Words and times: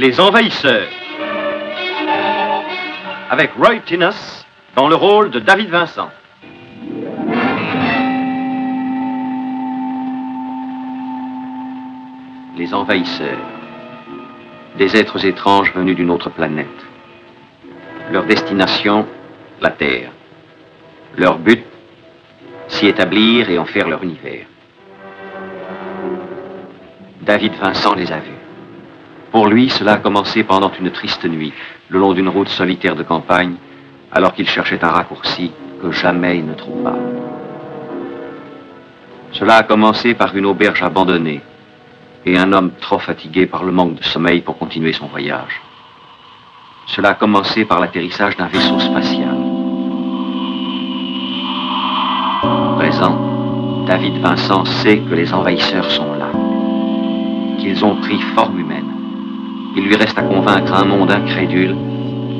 Les 0.00 0.20
Envahisseurs. 0.20 0.92
Avec 3.30 3.50
Roy 3.54 3.80
Tinnus 3.84 4.46
dans 4.76 4.86
le 4.86 4.94
rôle 4.94 5.32
de 5.32 5.40
David 5.40 5.70
Vincent. 5.70 6.08
Les 12.56 12.72
Envahisseurs. 12.72 13.40
Des 14.76 14.96
êtres 14.96 15.26
étranges 15.26 15.74
venus 15.74 15.96
d'une 15.96 16.12
autre 16.12 16.30
planète. 16.30 16.80
Leur 18.12 18.22
destination, 18.22 19.04
la 19.60 19.70
Terre. 19.70 20.12
Leur 21.16 21.38
but, 21.38 21.64
s'y 22.68 22.86
établir 22.86 23.50
et 23.50 23.58
en 23.58 23.64
faire 23.64 23.88
leur 23.88 24.04
univers. 24.04 24.46
David 27.20 27.54
Vincent 27.54 27.94
les 27.96 28.12
a 28.12 28.18
vus. 28.18 28.37
Pour 29.30 29.46
lui, 29.46 29.68
cela 29.68 29.94
a 29.94 29.98
commencé 29.98 30.42
pendant 30.42 30.72
une 30.80 30.90
triste 30.90 31.24
nuit, 31.24 31.52
le 31.88 31.98
long 31.98 32.14
d'une 32.14 32.28
route 32.28 32.48
solitaire 32.48 32.96
de 32.96 33.02
campagne, 33.02 33.56
alors 34.10 34.32
qu'il 34.32 34.48
cherchait 34.48 34.82
un 34.82 34.90
raccourci 34.90 35.52
que 35.82 35.92
jamais 35.92 36.38
il 36.38 36.46
ne 36.46 36.54
trouva. 36.54 36.94
Cela 39.32 39.56
a 39.56 39.62
commencé 39.64 40.14
par 40.14 40.34
une 40.34 40.46
auberge 40.46 40.82
abandonnée 40.82 41.42
et 42.24 42.38
un 42.38 42.52
homme 42.52 42.72
trop 42.80 42.98
fatigué 42.98 43.46
par 43.46 43.64
le 43.64 43.72
manque 43.72 43.96
de 43.96 44.04
sommeil 44.04 44.40
pour 44.40 44.58
continuer 44.58 44.94
son 44.94 45.06
voyage. 45.06 45.60
Cela 46.86 47.10
a 47.10 47.14
commencé 47.14 47.66
par 47.66 47.80
l'atterrissage 47.80 48.36
d'un 48.36 48.46
vaisseau 48.46 48.80
spatial. 48.80 49.36
Présent, 52.78 53.84
David 53.86 54.20
Vincent 54.22 54.64
sait 54.64 54.98
que 54.98 55.14
les 55.14 55.34
envahisseurs 55.34 55.90
sont 55.90 56.14
là, 56.14 56.30
qu'ils 57.58 57.84
ont 57.84 57.96
pris 57.96 58.20
forme. 58.34 58.67
Il 59.76 59.84
lui 59.84 59.96
reste 59.96 60.18
à 60.18 60.22
convaincre 60.22 60.72
un 60.72 60.84
monde 60.84 61.10
incrédule 61.10 61.76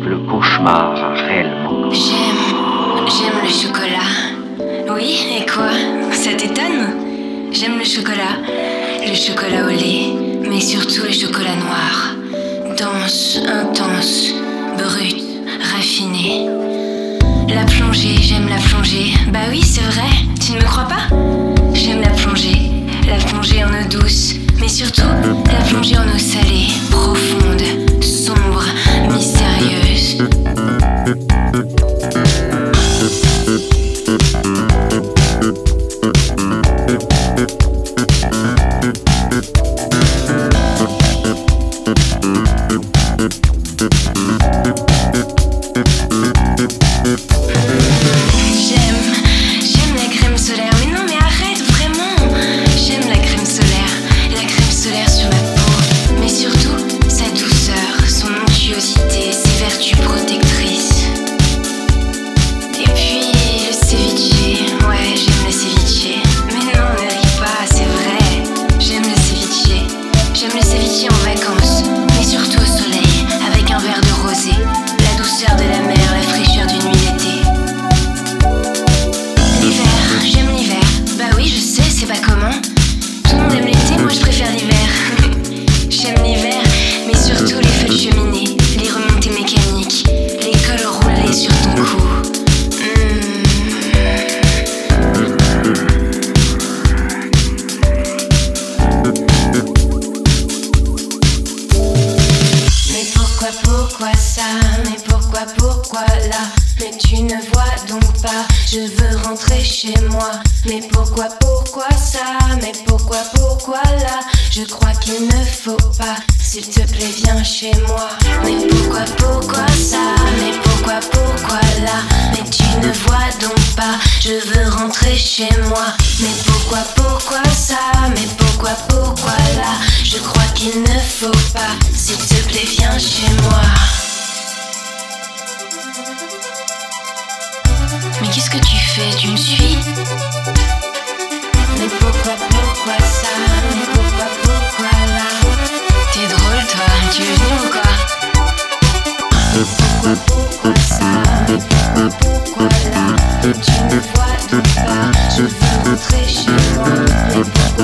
que 0.02 0.08
le 0.08 0.18
cauchemar 0.18 0.94
a 0.96 1.14
réellement 1.14 1.90
J'aime. 1.90 2.56
J'aime 3.06 3.42
le 3.42 3.48
chocolat. 3.48 4.94
Oui, 4.94 5.20
et 5.38 5.46
quoi? 5.46 5.70
Ça 6.12 6.32
t'étonne? 6.34 7.50
J'aime 7.52 7.78
le 7.78 7.84
chocolat. 7.84 8.38
Le 9.06 9.14
chocolat 9.14 9.64
au 9.64 9.70
lait, 9.70 10.12
mais 10.48 10.60
surtout 10.60 11.02
le 11.06 11.12
chocolat 11.12 11.56
noir. 11.56 12.16
Dense, 12.76 13.40
intense, 13.46 14.34
brut, 14.76 15.24
raffiné. 15.72 16.48
La 17.48 17.64
plongée, 17.64 18.16
j'aime 18.20 18.48
la 18.48 18.56
plongée. 18.56 19.14
Bah 19.32 19.48
oui, 19.50 19.62
c'est 19.62 19.82
vrai, 19.82 20.10
tu 20.44 20.52
ne 20.52 20.58
me 20.58 20.64
crois 20.64 20.84
pas? 20.84 21.14
J'aime 21.72 22.02
la 22.02 22.10
plongée. 22.10 22.70
La 23.08 23.16
plongée 23.24 23.64
en 23.64 23.68
eau 23.68 23.88
douce, 23.90 24.34
mais 24.60 24.68
surtout 24.68 25.02
la 25.02 25.64
plongée 25.68 25.96
en 25.96 26.02
eau 26.02 26.18
salée, 26.18 26.68
profonde, 26.90 27.62
sombre, 28.02 28.64
mystérieuse. 29.10 30.18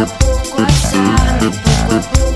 Pourquoi 0.03 0.69
ça 0.69 0.99
Mais 1.41 1.51
pourquoi, 1.65 2.34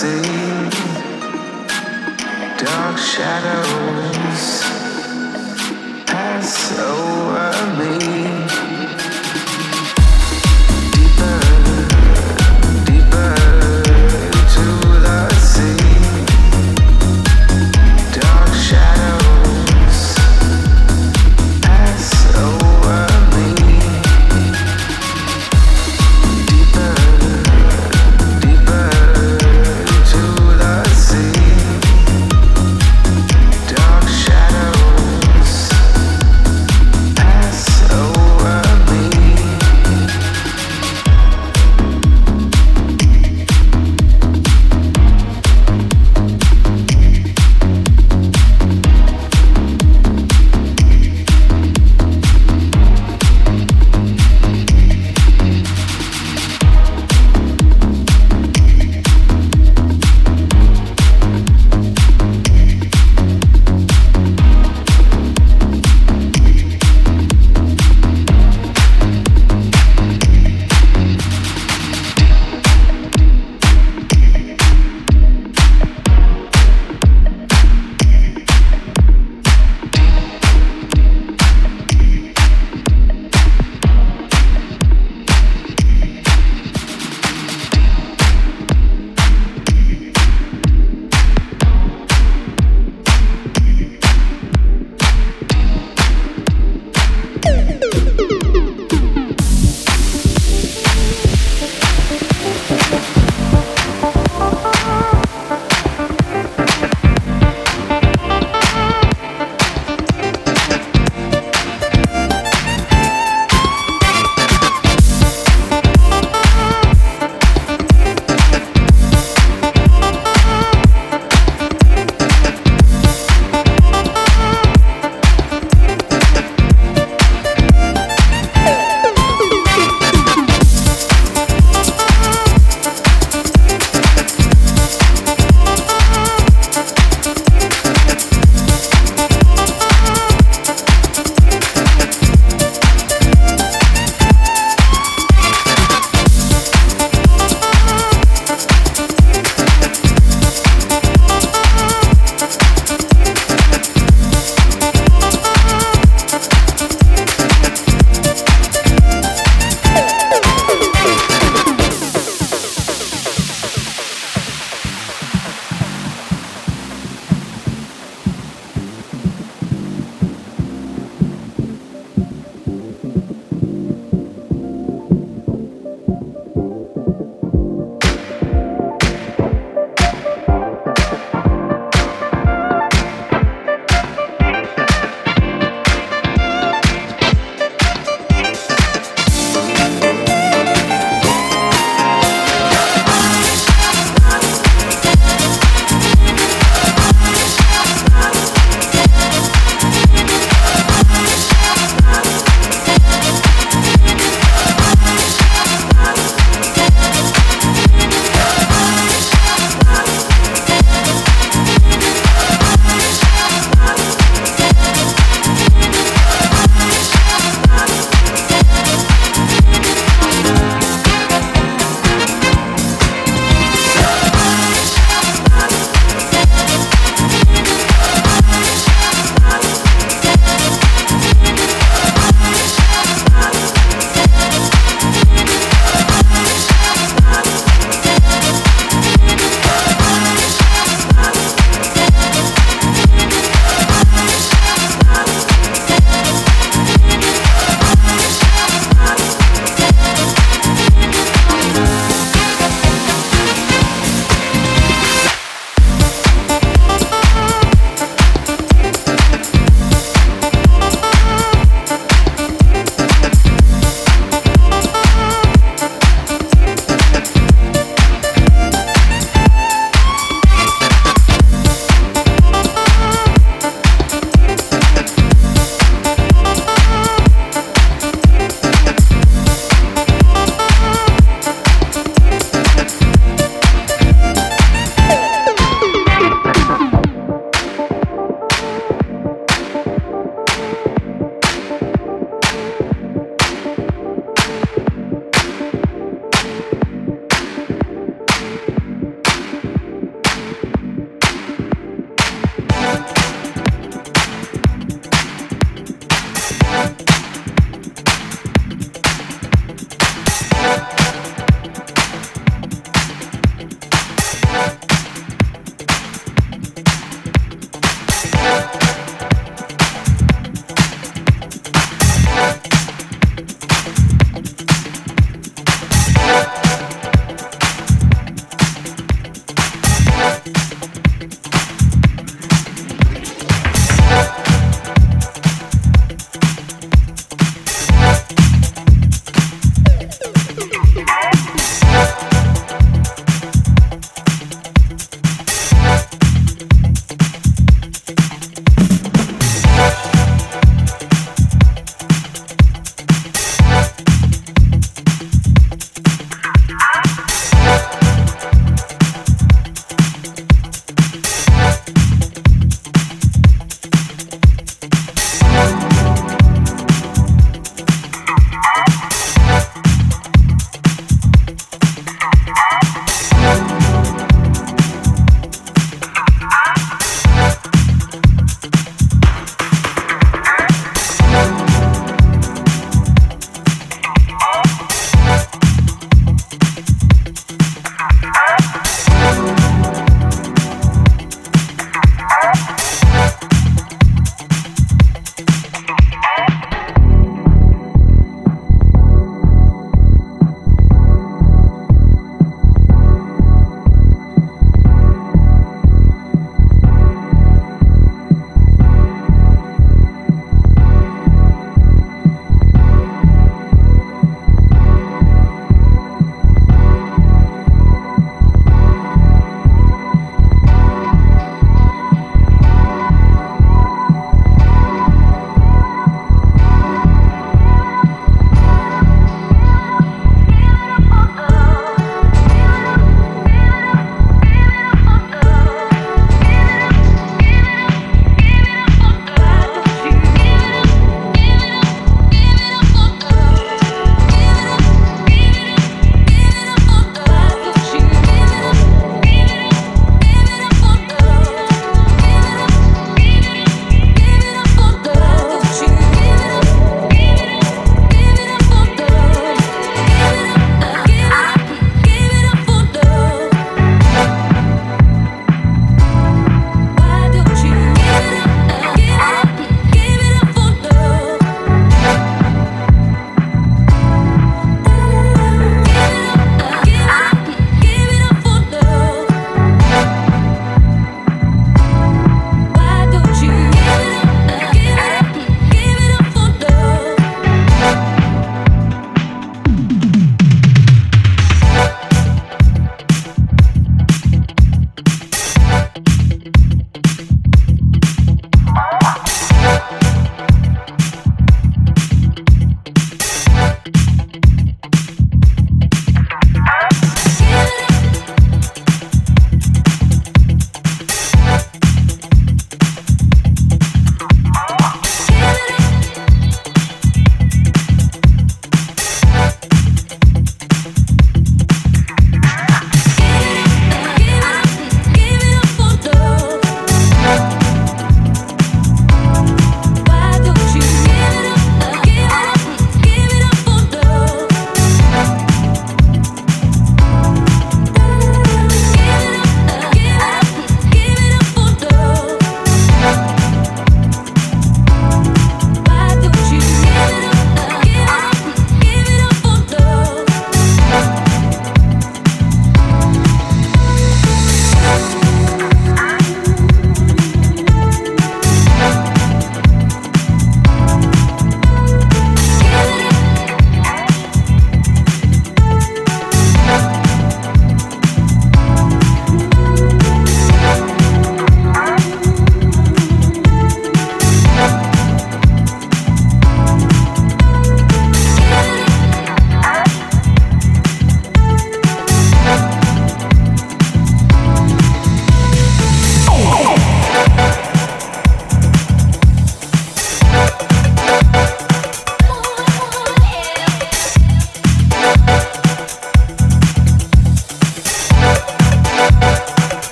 see 0.00 0.22
dark 2.56 2.96
shadows. 2.96 4.79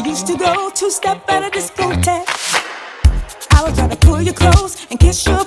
I 0.00 0.02
used 0.02 0.26
to 0.28 0.36
go 0.38 0.70
two 0.70 0.90
step 0.90 1.22
at 1.28 1.42
a 1.42 1.50
discotheque. 1.50 2.24
I 3.52 3.62
would 3.62 3.74
try 3.74 3.94
pull 3.96 4.22
you 4.22 4.32
close 4.32 4.86
and 4.90 4.98
kiss 4.98 5.26
you. 5.26 5.39